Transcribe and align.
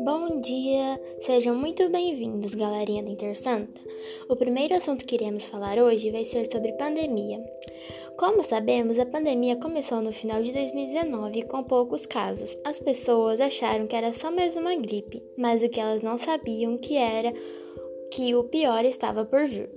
Bom 0.00 0.40
dia, 0.40 0.98
sejam 1.20 1.54
muito 1.54 1.90
bem-vindos, 1.90 2.54
galerinha 2.54 3.02
da 3.02 3.10
Intersanta. 3.10 3.78
O 4.30 4.36
primeiro 4.36 4.74
assunto 4.74 5.04
que 5.04 5.14
iremos 5.14 5.44
falar 5.46 5.78
hoje 5.78 6.10
vai 6.10 6.24
ser 6.24 6.50
sobre 6.50 6.72
pandemia. 6.72 7.38
Como 8.16 8.42
sabemos, 8.42 8.98
a 8.98 9.04
pandemia 9.04 9.56
começou 9.56 10.00
no 10.00 10.12
final 10.12 10.42
de 10.42 10.52
2019 10.52 11.42
com 11.42 11.62
poucos 11.62 12.06
casos. 12.06 12.56
As 12.64 12.78
pessoas 12.78 13.38
acharam 13.40 13.86
que 13.86 13.96
era 13.96 14.14
só 14.14 14.30
mais 14.30 14.56
uma 14.56 14.74
gripe, 14.76 15.22
mas 15.36 15.62
o 15.62 15.68
que 15.68 15.80
elas 15.80 16.02
não 16.02 16.16
sabiam 16.16 16.78
que 16.78 16.96
era 16.96 17.34
que 18.10 18.34
o 18.34 18.44
pior 18.44 18.84
estava 18.86 19.24
por 19.24 19.46
vir. 19.46 19.68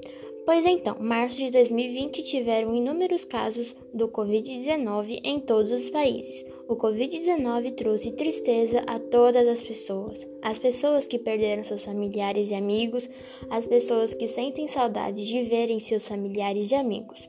Pois 0.46 0.64
então, 0.64 0.96
março 1.00 1.38
de 1.38 1.50
2020 1.50 2.21
tiveram 2.21 2.75
inúmeros 2.75 3.25
casos 3.25 3.75
do 3.91 4.07
Covid-19 4.07 5.20
em 5.23 5.39
todos 5.39 5.71
os 5.71 5.89
países. 5.89 6.46
O 6.70 6.75
Covid-19 6.75 7.74
trouxe 7.74 8.11
tristeza 8.11 8.83
a 8.86 9.00
todas 9.00 9.47
as 9.47 9.60
pessoas. 9.60 10.28
As 10.43 10.60
pessoas 10.60 11.07
que 11.07 11.18
perderam 11.18 11.64
seus 11.64 11.83
familiares 11.83 12.52
e 12.52 12.54
amigos, 12.54 13.10
as 13.50 13.66
pessoas 13.66 14.14
que 14.14 14.28
sentem 14.28 14.68
saudades 14.68 15.25
de 15.25 15.42
verem 15.42 15.79
seus 15.79 16.07
familiares 16.07 16.69
e 16.69 16.75
amigos. 16.75 17.27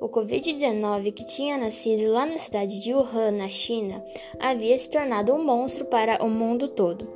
O 0.00 0.08
Covid-19, 0.08 1.12
que 1.12 1.24
tinha 1.24 1.56
nascido 1.56 2.10
lá 2.10 2.26
na 2.26 2.36
cidade 2.36 2.80
de 2.80 2.92
Wuhan, 2.92 3.30
na 3.30 3.46
China, 3.46 4.02
havia 4.40 4.76
se 4.76 4.90
tornado 4.90 5.32
um 5.32 5.44
monstro 5.44 5.84
para 5.84 6.24
o 6.24 6.28
mundo 6.28 6.66
todo. 6.66 7.08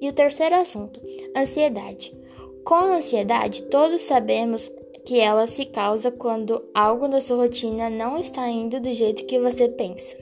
E 0.00 0.08
o 0.08 0.12
terceiro 0.12 0.56
assunto: 0.56 1.00
ansiedade. 1.36 2.18
Com 2.64 2.74
ansiedade, 2.74 3.62
todos 3.64 4.02
sabemos 4.02 4.70
que 5.04 5.18
ela 5.18 5.46
se 5.46 5.64
causa 5.64 6.10
quando 6.10 6.62
algo 6.74 7.08
da 7.08 7.20
sua 7.20 7.38
rotina 7.38 7.88
não 7.90 8.18
está 8.18 8.48
indo 8.48 8.80
do 8.80 8.92
jeito 8.92 9.26
que 9.26 9.40
você 9.40 9.68
pensa. 9.68 10.16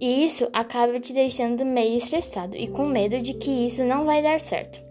E 0.00 0.24
isso 0.24 0.48
acaba 0.52 1.00
te 1.00 1.12
deixando 1.12 1.64
meio 1.64 1.96
estressado 1.96 2.56
e 2.56 2.68
com 2.68 2.86
medo 2.86 3.20
de 3.20 3.34
que 3.34 3.50
isso 3.50 3.84
não 3.84 4.04
vai 4.04 4.22
dar 4.22 4.40
certo. 4.40 4.82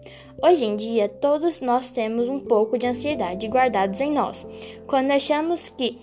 Hoje 0.41 0.65
em 0.65 0.75
dia, 0.75 1.09
todos 1.09 1.61
nós 1.61 1.89
temos 1.89 2.27
um 2.27 2.39
pouco 2.39 2.77
de 2.77 2.85
ansiedade 2.85 3.47
guardados 3.47 3.99
em 4.01 4.11
nós. 4.11 4.45
Quando 4.85 5.11
achamos 5.11 5.69
que 5.69 5.97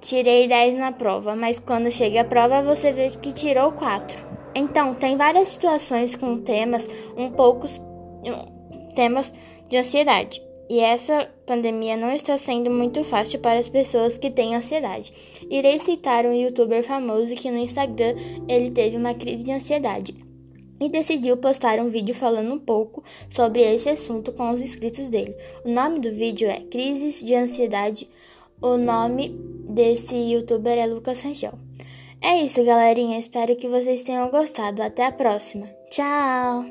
tirei 0.00 0.46
10 0.46 0.74
na 0.74 0.92
prova, 0.92 1.34
mas 1.34 1.58
quando 1.58 1.90
chega 1.90 2.20
a 2.20 2.24
prova 2.24 2.62
você 2.62 2.92
vê 2.92 3.10
que 3.10 3.32
tirou 3.32 3.72
4. 3.72 4.28
Então, 4.54 4.94
tem 4.94 5.16
várias 5.16 5.48
situações 5.48 6.14
com 6.14 6.38
temas 6.38 6.88
um 7.16 7.30
poucos 7.30 7.80
temas 8.94 9.32
de 9.68 9.76
ansiedade. 9.76 10.42
E 10.68 10.80
essa 10.80 11.28
pandemia 11.46 11.96
não 11.96 12.12
está 12.12 12.36
sendo 12.36 12.70
muito 12.70 13.02
fácil 13.02 13.38
para 13.38 13.58
as 13.58 13.68
pessoas 13.68 14.18
que 14.18 14.30
têm 14.30 14.54
ansiedade. 14.54 15.12
Irei 15.50 15.78
citar 15.78 16.26
um 16.26 16.32
youtuber 16.32 16.82
famoso 16.82 17.34
que 17.34 17.50
no 17.50 17.58
Instagram 17.58 18.14
ele 18.46 18.70
teve 18.70 18.96
uma 18.96 19.14
crise 19.14 19.44
de 19.44 19.52
ansiedade 19.52 20.14
e 20.80 20.88
decidiu 20.88 21.36
postar 21.36 21.78
um 21.80 21.88
vídeo 21.88 22.14
falando 22.14 22.52
um 22.52 22.58
pouco 22.58 23.02
sobre 23.28 23.62
esse 23.62 23.88
assunto 23.88 24.32
com 24.32 24.50
os 24.50 24.60
inscritos 24.60 25.08
dele. 25.08 25.34
O 25.64 25.70
nome 25.70 26.00
do 26.00 26.12
vídeo 26.12 26.48
é 26.48 26.60
Crises 26.60 27.22
de 27.22 27.34
Ansiedade. 27.34 28.08
O 28.60 28.76
nome 28.76 29.30
desse 29.68 30.16
youtuber 30.16 30.78
é 30.78 30.86
Lucas 30.86 31.22
Rangel. 31.22 31.54
É 32.20 32.42
isso, 32.42 32.64
galerinha. 32.64 33.18
Espero 33.18 33.56
que 33.56 33.68
vocês 33.68 34.02
tenham 34.02 34.30
gostado. 34.30 34.82
Até 34.82 35.06
a 35.06 35.12
próxima. 35.12 35.66
Tchau! 35.90 36.64